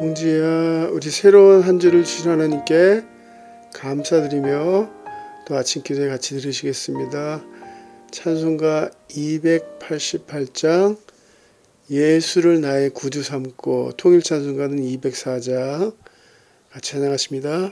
[0.00, 3.04] 공지야 우리 새로운 한 주를 주신 하나님께
[3.74, 4.90] 감사드리며
[5.46, 7.44] 또 아침 기도에 같이 들으시겠습니다.
[8.10, 10.96] 찬송가 288장
[11.90, 15.94] 예수를 나의 구주 삼고 통일 찬송가는 204장
[16.70, 17.70] 같이 찬양하십니다.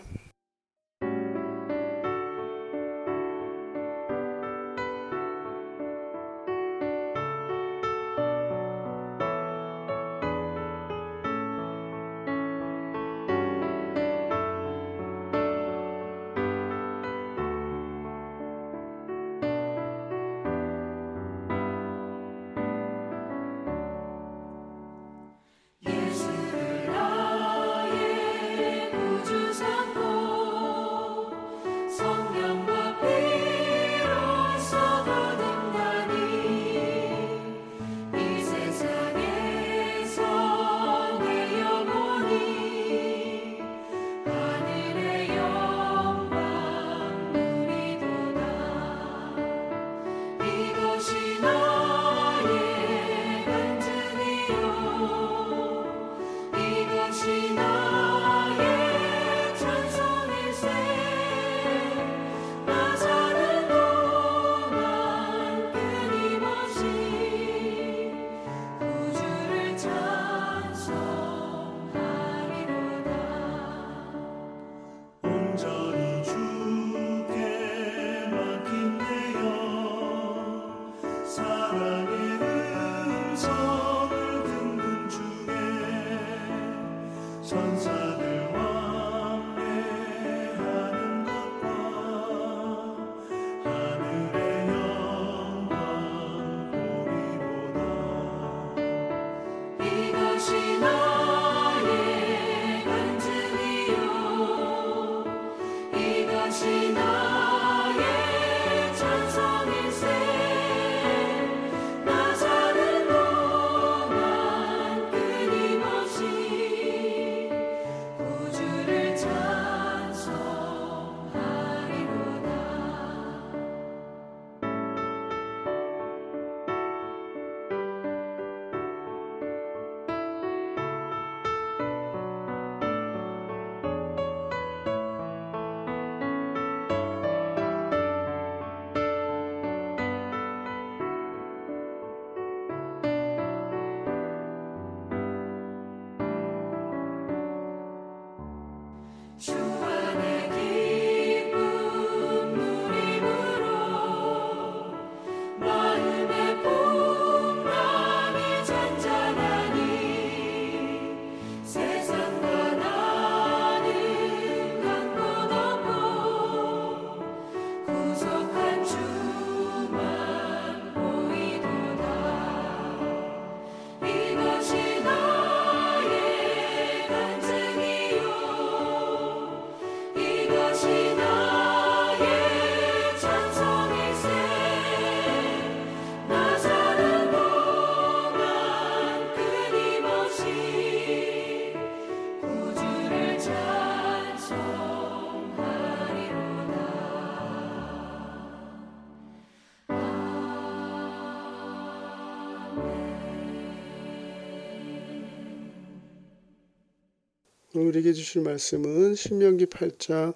[207.87, 210.35] 우리에게 주실 말씀은 신명기 8장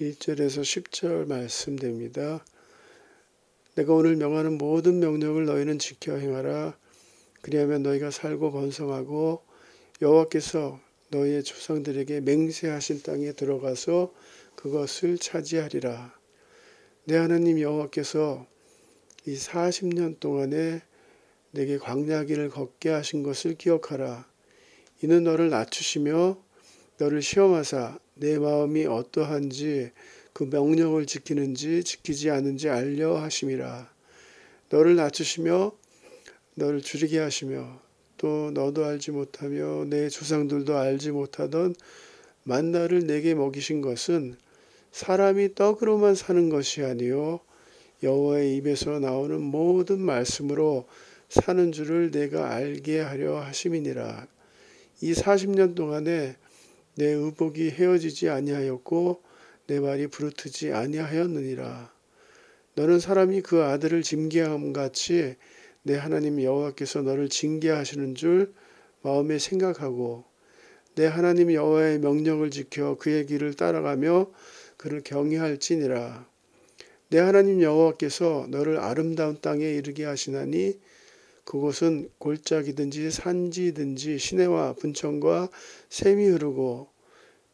[0.00, 2.44] 1절에서 10절 말씀됩니다.
[3.74, 6.76] 내가 오늘 명하는 모든 명령을 너희는 지켜 행하라.
[7.42, 9.42] 그리하면 너희가 살고 번성하고
[10.02, 10.80] 여호와께서
[11.10, 14.12] 너희의 조상들에게 맹세하신 땅에 들어가서
[14.56, 16.14] 그것을 차지하리라.
[17.04, 18.46] 내 하나님 여호와께서
[19.26, 20.82] 이 40년 동안에
[21.52, 24.28] 내게 광야길을 걷게 하신 것을 기억하라.
[25.02, 26.43] 이는 너를 낮추시며
[26.98, 29.90] 너를 시험하사 내 마음이 어떠한지
[30.32, 33.92] 그 명령을 지키는지 지키지 않은지 알려 하심이라.
[34.70, 35.72] 너를 낮추시며
[36.54, 37.80] 너를 줄이게 하시며
[38.16, 41.74] 또 너도 알지 못하며 내 조상들도 알지 못하던
[42.44, 44.36] 만나를 내게 먹이신 것은
[44.92, 47.40] 사람이 떡으로만 사는 것이 아니요
[48.02, 50.86] 여호와의 입에서 나오는 모든 말씀으로
[51.28, 54.26] 사는 줄을 내가 알게 하려 하심이니라.
[55.00, 56.36] 이 40년 동안에
[56.96, 59.22] 내 의복이 헤어지지 아니하였고
[59.66, 61.92] 내 말이 부르트지 아니하였느니라.
[62.74, 65.36] 너는 사람이 그 아들을 징계함 같이
[65.82, 68.52] 내 하나님 여호와께서 너를 징계하시는 줄
[69.02, 70.24] 마음에 생각하고
[70.94, 74.30] 내 하나님 여호와의 명령을 지켜 그의 길을 따라가며
[74.76, 76.26] 그를 경외할지니라.
[77.10, 80.78] 내 하나님 여호와께서 너를 아름다운 땅에 이르게 하시나니
[81.44, 85.50] 그곳은 골짜기든지 산지든지 시내와 분천과
[85.88, 86.88] 샘이 흐르고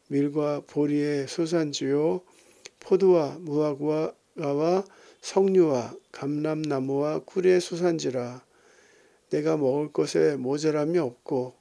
[0.08, 2.22] 밀과 보리의 소산지요
[2.80, 4.84] 포도와 무화과와
[5.20, 8.42] 석류와 감람나무와 꿀의 소산지라.
[9.30, 11.54] 내가 먹을 것에 모자람이 없고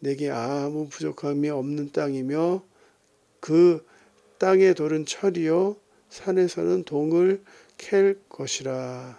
[0.00, 2.64] 내게 아무 부족함이 없는 땅이며
[3.40, 3.86] 그
[4.38, 5.76] 땅의 돌은 철이요
[6.08, 7.42] 산에서는 동을
[7.78, 9.18] 캘 것이라.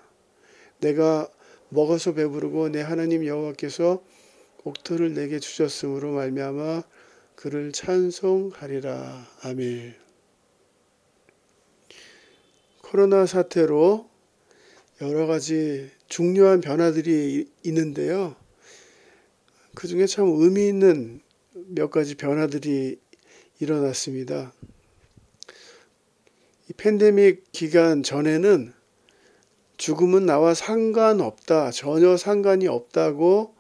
[0.80, 1.30] 내가
[1.69, 4.04] 먹어서 배부르고 내 하나님 여호와께서
[4.64, 6.84] 옥토를 내게 주셨으므로 말미암아
[7.36, 9.96] 그를 찬송하리라 아멘.
[12.81, 14.10] 코로나 사태로
[15.02, 18.36] 여러 가지 중요한 변화들이 있는데요.
[19.75, 21.22] 그 중에 참 의미 있는
[21.54, 23.00] 몇 가지 변화들이
[23.60, 24.54] 일어났습니다.
[26.70, 28.74] 이 팬데믹 기간 전에는
[29.77, 33.56] 죽음은 나와 상관없다, 전혀 상관이 없다고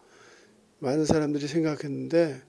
[0.79, 2.41] 많은 사람들이 생각했는데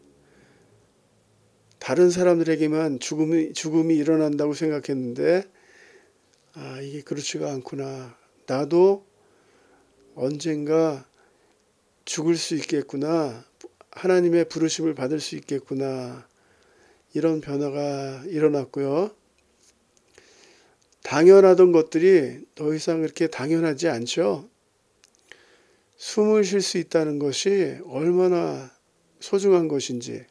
[1.78, 5.44] 다른 사람들에게만 죽음이 죽음이 일어난다고 생각했는데
[6.54, 8.16] 아 이게 그렇지가 않구나.
[8.46, 9.06] 나도
[10.14, 11.06] 언젠가
[12.04, 13.44] 죽을 수 있겠구나.
[13.90, 16.26] 하나님의 부르심을 받을 수 있겠구나.
[17.14, 19.10] 이런 변화가 일어났고요.
[21.08, 24.46] 당연하던 것들이 더 이상 그렇게 당연하지 않죠.
[25.96, 28.70] 숨을 쉴 수 있다는 것이 얼마나
[29.18, 30.26] 소중한 것인지.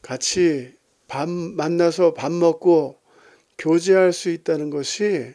[0.00, 0.74] 같이
[1.06, 2.98] 밥 만나서 밥 먹고
[3.58, 5.34] 교제할 수 있다는 것이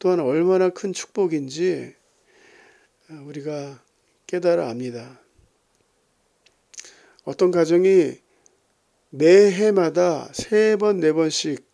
[0.00, 1.94] 또한 얼마나 큰 축복인지
[3.08, 3.80] 우리가
[4.26, 5.20] 깨달아 압니다.
[7.22, 8.18] 어떤 가정이
[9.10, 11.73] 매 해마다 세 번, 네 번씩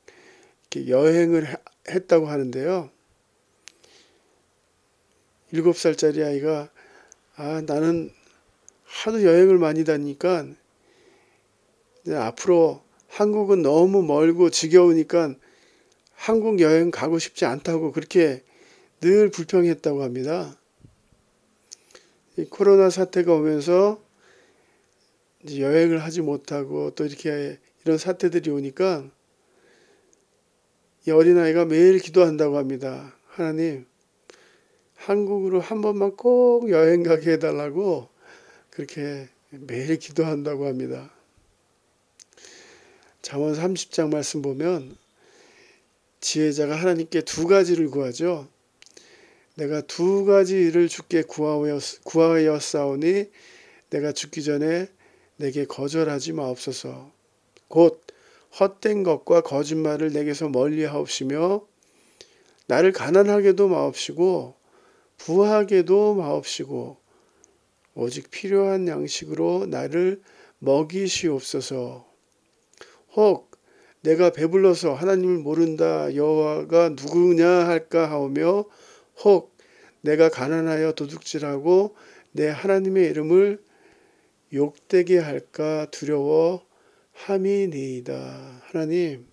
[0.76, 1.46] 여행을
[1.88, 2.90] 했다고 하는데요.
[5.52, 6.70] 일곱 살짜리 아이가
[7.34, 8.12] 아, 나는
[8.84, 10.46] 하도 여행을 많이 다니까
[12.08, 15.34] 앞으로 한국은 너무 멀고 지겨우니까
[16.14, 18.44] 한국 여행 가고 싶지 않다고 그렇게
[19.00, 20.56] 늘 불평했다고 합니다.
[22.36, 24.00] 이 코로나 사태가 오면서
[25.50, 29.10] 여행을 하지 못하고 또 이렇게 이런 사태들이 오니까
[31.06, 33.14] 이 어린아이가 매일 기도한다고 합니다.
[33.28, 33.86] 하나님,
[34.96, 38.08] 한국으로 한 번만 꼭 여행 가게 해달라고
[38.68, 41.10] 그렇게 매일 기도한다고 합니다.
[43.22, 44.96] 잠언 30장 말씀 보면
[46.20, 48.46] 지혜자가 하나님께 두 가지를 구하죠.
[49.54, 51.22] 내가 두 가지 일을 주께
[52.04, 53.30] 구하였사오니
[53.90, 54.88] 내가 죽기 전에
[55.36, 57.10] 내게 거절하지 마옵소서.
[57.68, 58.02] 곧
[58.58, 61.66] 헛된 것과 거짓말을 내게서 멀리 하옵시며
[62.66, 64.54] 나를 가난하게도 마옵시고
[65.18, 66.96] 부하게도 마옵시고
[67.94, 70.22] 오직 필요한 양식으로 나를
[70.58, 72.06] 먹이시옵소서.
[73.16, 73.50] 혹
[74.02, 78.64] 내가 배불러서 하나님을 모른다 여호와가 누구냐 할까 하오며
[79.24, 79.56] 혹
[80.00, 81.94] 내가 가난하여 도둑질하고
[82.32, 83.62] 내 하나님의 이름을
[84.52, 86.64] 욕되게 할까 두려워
[87.24, 88.62] 함이니이다.
[88.64, 89.26] 하나님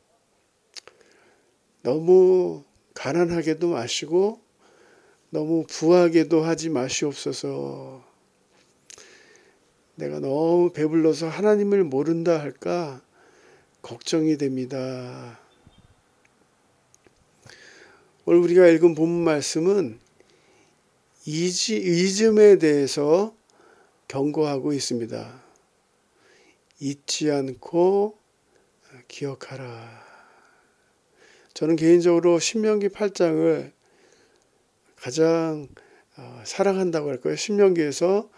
[1.83, 2.63] 너무
[2.93, 4.41] 가난하게도 마시고
[5.29, 8.03] 너무 부하게도 하지 마시옵소서.
[9.95, 13.01] 내가 너무 배불러서 하나님을 모른다 할까
[13.81, 15.39] 걱정이 됩니다.
[18.25, 19.99] 오늘 우리가 읽은 본문 말씀은
[21.25, 23.35] 이지, 이즘에 대해서
[24.07, 25.46] 경고하고 있습니다.
[26.79, 28.17] 잊지 않고
[29.07, 30.05] 기억하라.
[31.53, 33.71] 저는 개인적으로 신명기 8장을
[34.95, 35.67] 가장
[36.17, 37.35] 어, 사랑한다고 할까요?
[37.35, 38.29] 신명기에서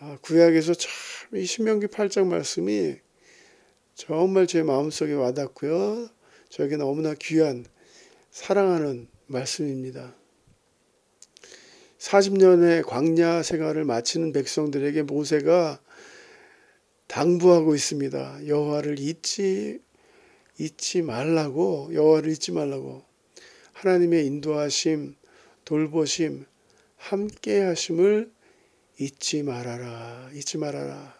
[0.00, 0.90] 어, 구약에서 참
[1.32, 2.96] 이 신명기 8장 말씀이
[3.94, 6.08] 정말 제 마음속에 와닿고요.
[6.48, 7.64] 저에게 너무나 귀한
[8.32, 10.12] 사랑하는 말씀입니다.
[11.98, 15.80] 40년의 광야 생활을 마치는 백성들에게 모세가
[17.10, 18.46] 당부하고 있습니다.
[18.46, 19.80] 여호와를 잊지
[20.58, 23.02] 잊지 말라고 여호와를 잊지 말라고
[23.72, 25.16] 하나님의 인도하심,
[25.64, 26.44] 돌보심,
[26.96, 28.30] 함께 하심을
[28.98, 30.30] 잊지 말아라.
[30.34, 31.18] 잊지 말아라.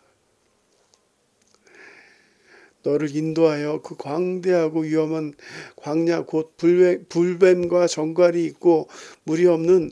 [2.82, 5.35] 너를 인도하여 그 광대하고 위험한
[5.76, 8.88] 광야 곧 불뱀과 정갈이 있고
[9.25, 9.90] 물이 없는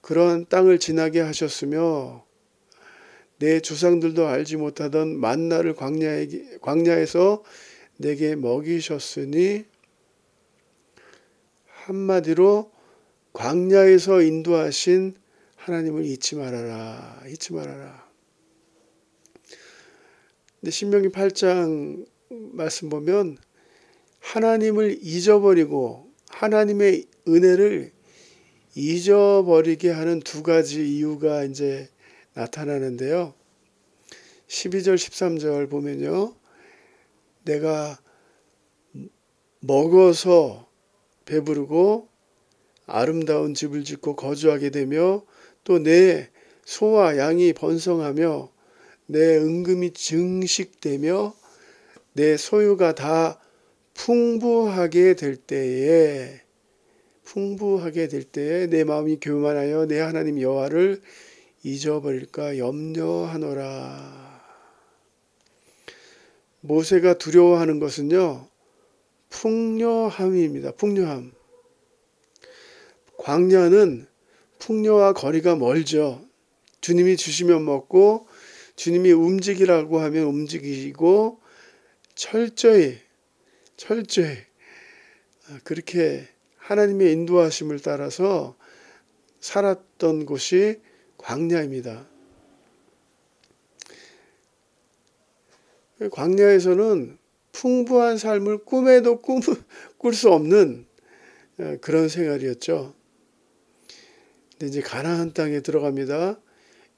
[0.00, 2.24] 그러한 땅을 지나게 하셨으며
[3.40, 6.28] 내 조상들도 알지 못하던 만나를 광야에,
[6.60, 7.42] 광야에서
[7.96, 9.64] 내게 먹이셨으니
[11.66, 12.70] 한마디로
[13.32, 15.14] 광야에서 인도하신
[15.56, 17.22] 하나님을 잊지 말아라.
[17.28, 18.06] 잊지 말아라.
[20.60, 23.38] 근데 신명기 8장 말씀 보면
[24.18, 27.92] 하나님을 잊어버리고 하나님의 은혜를
[28.74, 31.88] 잊어버리게 하는 두 가지 이유가 이제
[32.34, 33.34] 나타나는데요.
[34.48, 36.34] 12절 13절 보면요.
[37.44, 37.98] 내가
[39.60, 40.68] 먹어서
[41.24, 42.08] 배부르고
[42.86, 45.24] 아름다운 집을 짓고 거주하게 되며
[45.64, 46.30] 또 내
[46.70, 48.52] 소와 양이 번성하며
[49.06, 51.34] 내 은금이 증식되며
[52.12, 53.40] 내 소유가 다
[53.94, 56.40] 풍부하게 될 때에
[57.24, 61.00] 풍부하게 될 때에 내 마음이 교만하여 내 하나님 여호와를
[61.62, 64.40] 잊어버릴까 염려하노라.
[66.60, 68.48] 모세가 두려워하는 것은요.
[69.28, 70.72] 풍요함입니다.
[70.72, 71.32] 풍요함.
[73.18, 74.06] 광야는
[74.58, 76.26] 풍요와 거리가 멀죠.
[76.80, 78.26] 주님이 주시면 먹고
[78.76, 81.40] 주님이 움직이라고 하면 움직이고
[82.14, 82.98] 철저히
[83.76, 84.38] 철저히
[85.64, 86.26] 그렇게
[86.56, 88.56] 하나님의 인도하심을 따라서
[89.40, 90.80] 살았던 곳이
[91.20, 92.08] 광야입니다.
[96.10, 97.18] 광야에서는
[97.52, 99.20] 풍부한 삶을 꿈에도
[99.98, 100.86] 꿀 수 없는
[101.82, 102.94] 그런 생활이었죠.
[104.52, 106.40] 근데 이제 가나안 땅에 들어갑니다.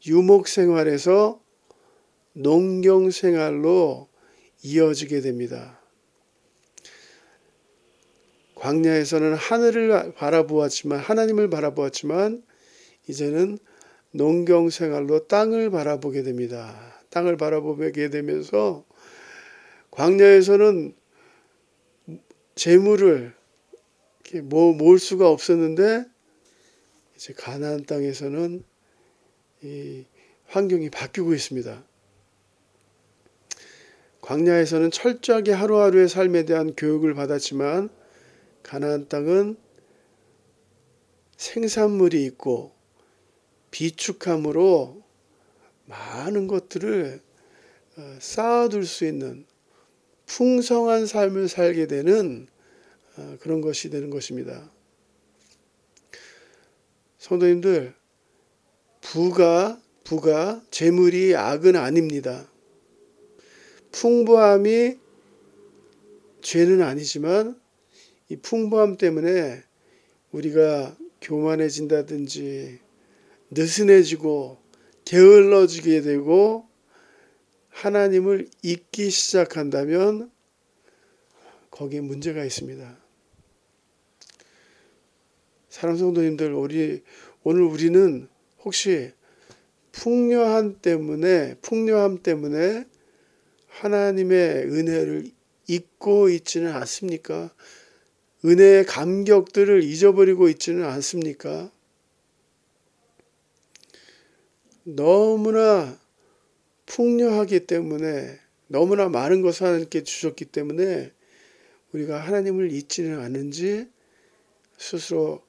[0.06, 1.42] 유목 생활에서
[2.34, 4.08] 농경 생활로
[4.62, 5.80] 이어지게 됩니다.
[8.54, 12.44] 광야에서는 하늘을 바라보았지만 하나님을 바라보았지만
[13.08, 13.58] 이제는
[14.12, 16.92] 농경 생활로 땅을 바라보게 됩니다.
[17.10, 18.84] 땅을 바라보게 되면서
[19.90, 20.94] 광야에서는
[22.54, 23.34] 재물을
[24.44, 26.06] 뭐 모을 수가 없었는데
[27.16, 28.64] 이제 가나안 땅에서는
[29.62, 30.04] 이
[30.46, 31.84] 환경이 바뀌고 있습니다.
[34.20, 37.90] 광야에서는 철저하게 하루하루의 삶에 대한 교육을 받았지만
[38.62, 39.56] 가나안 땅은
[41.36, 42.72] 생산물이 있고
[43.72, 45.02] 비축함으로
[45.86, 47.20] 많은 것들을
[47.96, 49.44] 어, 쌓아둘 수 있는
[50.26, 52.46] 풍성한 삶을 살게 되는
[53.16, 54.70] 어, 그런 것이 되는 것입니다.
[57.18, 57.94] 성도님들,
[59.00, 62.48] 부가, 부가, 재물이 악은 아닙니다.
[63.90, 64.98] 풍부함이
[66.40, 67.60] 죄는 아니지만
[68.28, 69.62] 이 풍부함 때문에
[70.32, 72.80] 우리가 교만해진다든지
[73.52, 74.58] 느슨해지고
[75.04, 76.68] 게을러지게 되고
[77.68, 80.30] 하나님을 잊기 시작한다면
[81.70, 82.98] 거기에 문제가 있습니다.
[85.68, 87.02] 사랑 성도님들, 우리
[87.42, 88.28] 오늘 우리는
[88.62, 89.12] 혹시
[89.92, 92.86] 풍요함 때문에 풍요함 때문에
[93.68, 95.30] 하나님의 은혜를
[95.66, 97.50] 잊고 있지는 않습니까?
[98.44, 101.70] 은혜의 감격들을 잊어버리고 있지는 않습니까?
[104.84, 105.98] 너무나
[106.86, 111.12] 풍요하기 때문에 너무나 많은 것을 하나님께 주셨기 때문에
[111.92, 113.88] 우리가 하나님을 잊지는 않은지
[114.78, 115.42] 스스로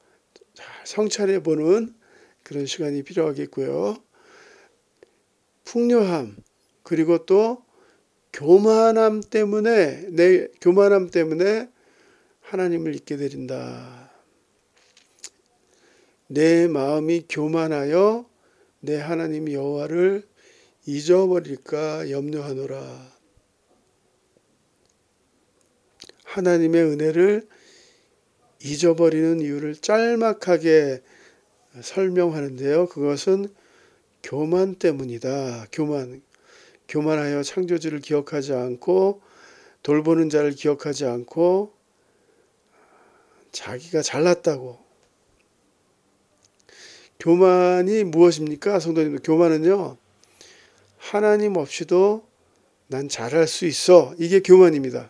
[0.54, 1.96] 잘 성찰해 보는
[2.44, 3.98] 그런 시간이 필요하겠고요.
[5.64, 6.36] 풍요함
[6.84, 7.64] 그리고 또
[8.34, 11.70] 교만함 때문에 내 교만함 때문에
[12.42, 14.12] 하나님을 잊게 되린다.
[16.28, 18.33] 내 마음이 교만하여
[18.86, 20.28] 내 하나님 여호와를
[20.86, 23.14] 잊어버릴까 염려하노라.
[26.26, 27.48] 하나님의 은혜를
[28.62, 31.02] 잊어버리는 이유를 짤막하게
[31.82, 32.88] 설명하는데요.
[32.90, 33.48] 그것은
[34.22, 35.68] 교만 때문이다.
[35.72, 36.22] 교만.
[36.90, 39.22] 교만하여 창조주를 기억하지 않고
[39.82, 41.72] 돌보는 자를 기억하지 않고
[43.54, 44.83] 자기가 잘났다고.
[47.24, 48.82] 교만이 무엇입니까?
[48.82, 49.96] 성도님들, 교만은요,
[50.98, 52.28] 하나님 없이도
[52.88, 54.14] 난 잘할 수 있어.
[54.20, 55.10] 이게 교만입니다.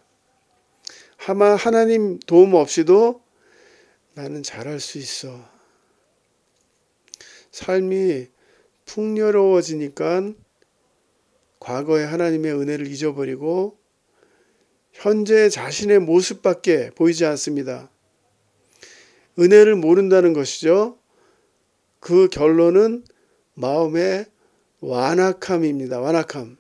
[1.17, 3.23] 하마 하나님 도움 없이도
[4.13, 5.43] 나는 잘할 수 있어.
[7.49, 8.27] 삶이
[8.85, 10.33] 풍요로워지니까
[11.59, 13.75] 과거의 하나님의 은혜를 잊어버리고
[14.91, 17.89] 현재 자신의 모습밖에 보이지 않습니다.
[19.39, 20.99] 은혜를 모른다는 것이죠.
[22.03, 23.05] 그 결론은
[23.53, 24.25] 마음에
[24.81, 26.01] 완악함입니다.
[26.01, 26.57] 완악함.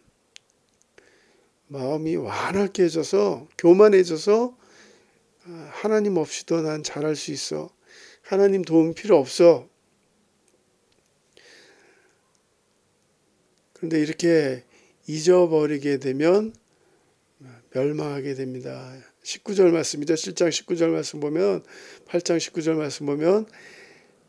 [1.67, 4.57] 마음이 완악해져서 교만해져서
[5.45, 7.69] 아, 하나님 없이도 난 잘할 수 있어.
[8.21, 9.67] 하나님 도움 필요 없어.
[13.73, 14.63] 그런데 이렇게
[15.07, 16.55] 잊어버리게 되면
[17.71, 18.95] 멸망하게 됩니다.
[19.25, 20.13] 19절 말씀이죠.
[20.13, 21.65] 7장 19절 말씀 보면
[22.07, 23.45] 8장 19절 말씀 보면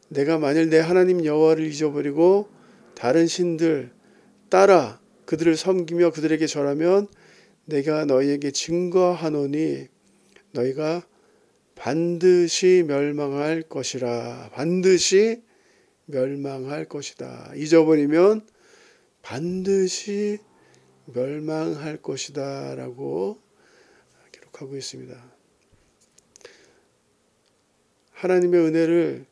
[0.09, 2.49] 내가 만일 내 하나님 여호와를 잊어버리고
[2.95, 3.91] 다른 신들
[4.49, 7.09] 따라 그들을 섬기며 그들에게 절하면
[7.65, 9.89] 내가 너희에게 증거하노니
[10.53, 11.07] 너희가
[11.75, 15.43] 반드시 멸망할 것이라 반드시
[16.07, 17.53] 멸망할 것이다.
[17.57, 18.47] 잊어버리면
[19.23, 20.39] 반드시
[21.07, 23.41] 멸망할 것이다 라고
[24.33, 25.33] 기록하고 있습니다.
[28.13, 29.27] 하나님의 은혜를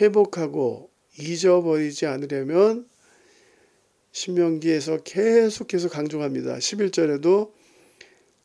[0.00, 2.88] 회복하고 잊어버리지 않으려면
[4.12, 6.56] 신명기에서 계속해서 강조합니다.
[6.56, 7.52] 11절에도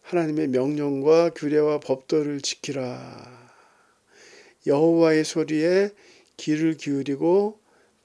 [0.01, 3.51] 하나님의 명령과 규례와 법도를 지키라.
[4.67, 5.91] 여호와의 소리에
[6.38, 7.60] 귀를 기울이고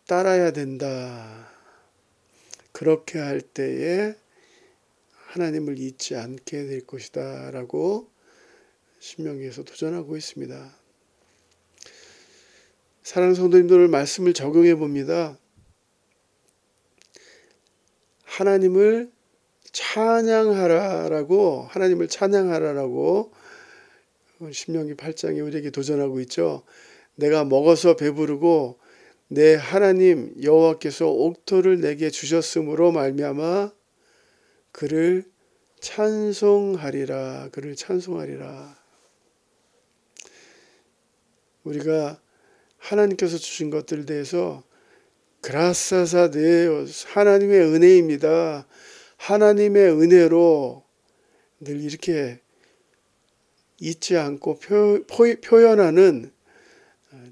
[0.06, 1.50] 따라야 된다.
[2.72, 4.14] 그렇게 할 때에
[5.12, 7.50] 하나님을 잊지 않게 될 것이다.
[7.50, 8.08] 라고
[9.00, 10.85] 신명기에서 도전하고 있습니다.
[13.06, 15.38] 사랑하는 성도님들 말씀을 적용해 봅니다.
[18.24, 19.12] 하나님을
[19.70, 23.32] 찬양하라라고 하나님을 찬양하라라고
[24.50, 26.64] 신명기 8장에 우리에게 도전하고 있죠.
[27.14, 28.80] 내가 먹어서 배부르고
[29.28, 33.70] 내 하나님 여호와께서 옥토를 내게 주셨으므로 말미암아
[34.72, 35.24] 그를
[35.78, 38.76] 찬송하리라 그를 찬송하리라
[41.62, 42.20] 우리가
[42.86, 44.62] 하나님께서 주신 것들에 대해서
[45.40, 48.66] 그라사사 데오 하나님의 은혜입니다.
[49.16, 50.84] 하나님의 은혜로
[51.60, 52.40] 늘 이렇게
[53.80, 56.32] 잊지 않고 표, 표 현하는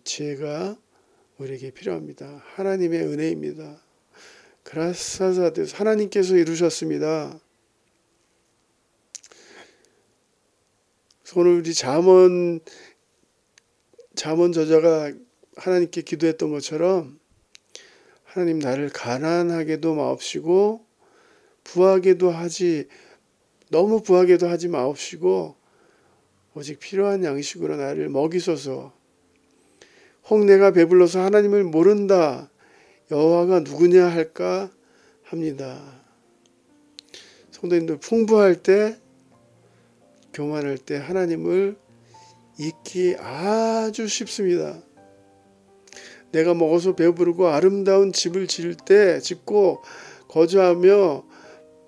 [0.03, 0.77] 지혜가
[1.39, 2.43] 우리에게 필요합니다.
[2.55, 3.81] 하나님의 은혜입니다.
[4.65, 7.39] 그라사사 데오 하나님께서 이루셨습니다.
[11.37, 12.61] 오늘 우리 잠언
[14.15, 15.13] 잠언 저자가
[15.57, 17.19] 하나님께 기도했던 것처럼
[18.25, 20.85] 하나님 나를 가난하게도 마옵시고
[21.63, 22.89] 부하게도 하지
[23.71, 25.57] 너무 부하게도 하지 마옵시고
[26.55, 28.93] 오직 필요한 양식으로 나를 먹이소서.
[30.31, 32.51] 혹 내가 배불러서 하나님을 모른다.
[33.11, 34.71] 여호와가 누구냐 할까
[35.25, 36.03] 합니다.
[37.51, 38.99] 성도님들 풍부할 때
[40.33, 41.77] 교만할 때 하나님을
[42.59, 44.81] 잊기 아주 쉽습니다.
[46.35, 49.83] 내가 먹어서 배부르고 아름다운 집을 지을 때 짓고
[50.27, 51.25] 거주하며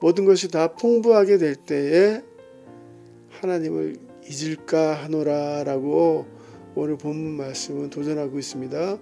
[0.01, 2.23] 모든 것이 다 풍부하게 될 때에
[3.31, 3.97] 하나님을
[4.29, 6.27] 잊을까 하노라라고
[6.77, 8.99] 오늘 본문 말씀은 도전하고 있습니다.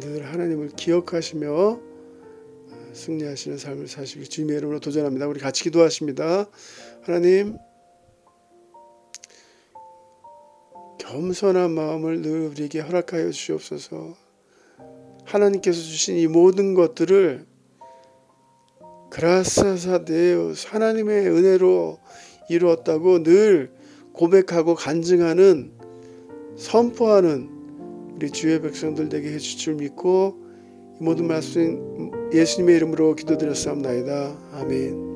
[0.00, 1.80] 늘 하나님을 기억하시며
[2.92, 5.26] 승리하시는 삶을 사시길 주님의 이름으로 도전합니다.
[5.26, 6.48] 우리 같이 기도하십니다.
[7.02, 7.56] 하나님
[11.08, 14.14] 겸손한 마음을 늘 우리에게 허락하여 주시옵소서.
[15.24, 17.46] 하나님께서 주신 이 모든 것들을
[19.10, 21.98] 그라사사 데우스 하나님의 은혜로
[22.50, 23.72] 이루었다고 늘
[24.12, 25.72] 고백하고 간증하는
[26.56, 27.48] 선포하는
[28.14, 30.36] 우리 주의 백성들 되게 해줄 줄 믿고
[31.00, 34.50] 이 모든 말씀 예수님의 이름으로 기도드렸사옵나이다.
[34.52, 35.07] 아멘.